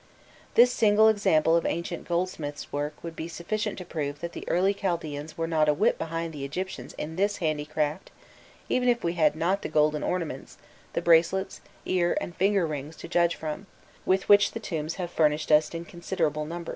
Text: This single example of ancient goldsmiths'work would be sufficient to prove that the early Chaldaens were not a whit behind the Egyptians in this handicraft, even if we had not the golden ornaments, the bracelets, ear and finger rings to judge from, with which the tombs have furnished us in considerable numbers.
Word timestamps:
This 0.55 0.71
single 0.73 1.09
example 1.09 1.55
of 1.55 1.63
ancient 1.63 2.07
goldsmiths'work 2.07 3.03
would 3.03 3.15
be 3.15 3.27
sufficient 3.27 3.77
to 3.77 3.85
prove 3.85 4.19
that 4.21 4.31
the 4.33 4.49
early 4.49 4.73
Chaldaens 4.73 5.37
were 5.37 5.45
not 5.45 5.69
a 5.69 5.75
whit 5.75 5.99
behind 5.99 6.33
the 6.33 6.43
Egyptians 6.43 6.93
in 6.93 7.17
this 7.17 7.37
handicraft, 7.37 8.09
even 8.67 8.89
if 8.89 9.03
we 9.03 9.13
had 9.13 9.35
not 9.35 9.61
the 9.61 9.69
golden 9.69 10.01
ornaments, 10.01 10.57
the 10.93 11.03
bracelets, 11.03 11.61
ear 11.85 12.17
and 12.19 12.35
finger 12.35 12.65
rings 12.65 12.95
to 12.95 13.07
judge 13.07 13.35
from, 13.35 13.67
with 14.03 14.27
which 14.27 14.53
the 14.53 14.59
tombs 14.59 14.95
have 14.95 15.11
furnished 15.11 15.51
us 15.51 15.69
in 15.69 15.85
considerable 15.85 16.45
numbers. 16.45 16.69